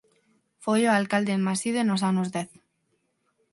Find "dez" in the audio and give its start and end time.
2.35-2.49